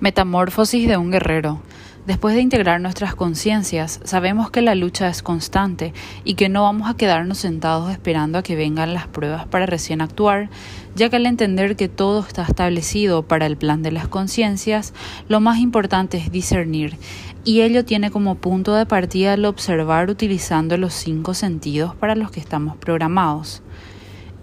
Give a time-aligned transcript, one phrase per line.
[0.00, 1.60] Metamorfosis de un guerrero.
[2.06, 5.92] Después de integrar nuestras conciencias, sabemos que la lucha es constante
[6.24, 10.00] y que no vamos a quedarnos sentados esperando a que vengan las pruebas para recién
[10.00, 10.48] actuar,
[10.94, 14.94] ya que al entender que todo está establecido para el plan de las conciencias,
[15.28, 16.96] lo más importante es discernir,
[17.44, 22.30] y ello tiene como punto de partida el observar utilizando los cinco sentidos para los
[22.30, 23.62] que estamos programados.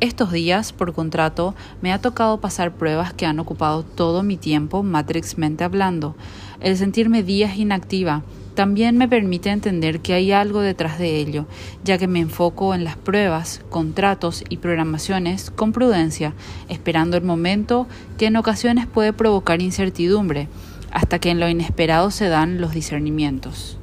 [0.00, 4.82] Estos días, por contrato, me ha tocado pasar pruebas que han ocupado todo mi tiempo
[4.82, 6.16] matrixmente hablando.
[6.60, 8.22] El sentirme días inactiva
[8.54, 11.44] también me permite entender que hay algo detrás de ello,
[11.84, 16.32] ya que me enfoco en las pruebas, contratos y programaciones con prudencia,
[16.70, 20.48] esperando el momento que en ocasiones puede provocar incertidumbre,
[20.92, 23.76] hasta que en lo inesperado se dan los discernimientos.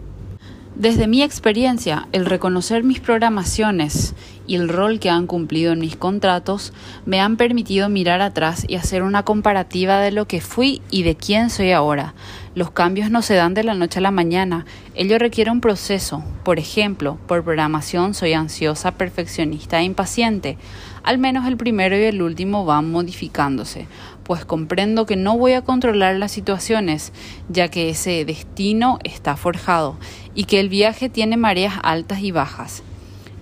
[0.80, 4.14] Desde mi experiencia, el reconocer mis programaciones
[4.46, 6.72] y el rol que han cumplido en mis contratos
[7.04, 11.16] me han permitido mirar atrás y hacer una comparativa de lo que fui y de
[11.16, 12.14] quién soy ahora.
[12.58, 16.24] Los cambios no se dan de la noche a la mañana, ello requiere un proceso.
[16.44, 20.58] Por ejemplo, por programación soy ansiosa, perfeccionista e impaciente.
[21.04, 23.86] Al menos el primero y el último van modificándose
[24.24, 27.14] pues comprendo que no voy a controlar las situaciones,
[27.48, 29.96] ya que ese destino está forjado
[30.34, 32.82] y que el viaje tiene mareas altas y bajas.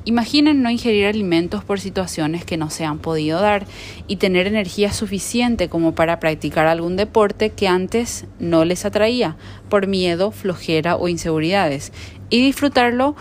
[0.08, 3.66] Imaginen no ingerir alimentos por situaciones que no se han podido dar
[4.08, 9.36] y tener energía suficiente como para practicar algún deporte que antes no les atraía
[9.68, 11.92] por miedo, flojera o inseguridades
[12.30, 13.16] y disfrutarlo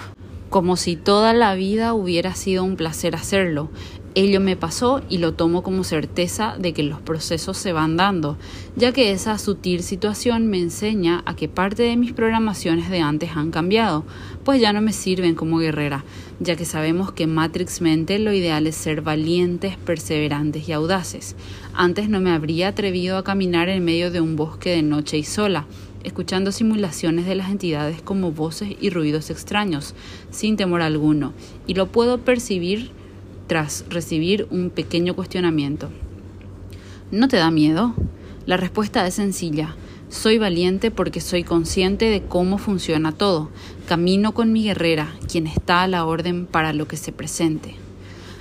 [0.50, 3.70] como si toda la vida hubiera sido un placer hacerlo,
[4.16, 8.38] Ello me pasó y lo tomo como certeza de que los procesos se van dando,
[8.76, 13.32] ya que esa sutil situación me enseña a que parte de mis programaciones de antes
[13.34, 14.04] han cambiado,
[14.44, 16.04] pues ya no me sirven como guerrera,
[16.38, 21.34] ya que sabemos que Matrix Mente lo ideal es ser valientes, perseverantes y audaces.
[21.74, 25.24] Antes no me habría atrevido a caminar en medio de un bosque de noche y
[25.24, 25.66] sola,
[26.04, 29.96] escuchando simulaciones de las entidades como voces y ruidos extraños,
[30.30, 31.32] sin temor alguno,
[31.66, 32.92] y lo puedo percibir
[33.46, 35.90] tras recibir un pequeño cuestionamiento.
[37.10, 37.94] ¿No te da miedo?
[38.46, 39.76] La respuesta es sencilla.
[40.08, 43.50] Soy valiente porque soy consciente de cómo funciona todo.
[43.88, 47.83] Camino con mi guerrera, quien está a la orden para lo que se presente.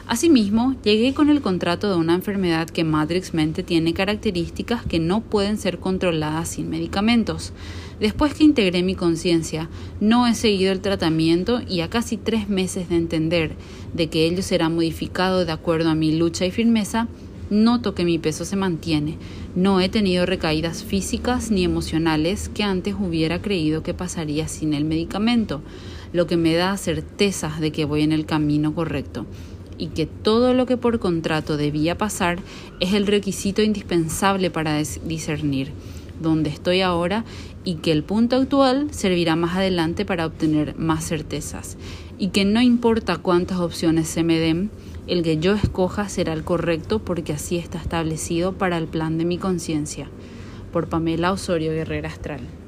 [0.05, 5.21] Asimismo, llegué con el contrato de una enfermedad que Matrix Mente tiene características que no
[5.21, 7.53] pueden ser controladas sin medicamentos.
[8.01, 9.69] Después que integré mi conciencia,
[10.01, 13.55] no he seguido el tratamiento y a casi tres meses de entender
[13.93, 17.07] de que ello será modificado de acuerdo a mi lucha y firmeza,
[17.49, 19.17] noto que mi peso se mantiene.
[19.55, 24.83] No he tenido recaídas físicas ni emocionales que antes hubiera creído que pasaría sin el
[24.83, 25.61] medicamento,
[26.11, 29.25] lo que me da certeza de que voy en el camino correcto
[29.83, 32.39] y que todo lo que por contrato debía pasar
[32.79, 35.73] es el requisito indispensable para discernir
[36.21, 37.25] dónde estoy ahora
[37.65, 41.75] y que el punto actual servirá más adelante para obtener más certezas
[42.17, 44.71] y que no importa cuántas opciones se me den,
[45.05, 49.25] el que yo escoja será el correcto porque así está establecido para el plan de
[49.25, 50.07] mi conciencia.
[50.71, 52.62] Por Pamela Osorio Guerrera Astral.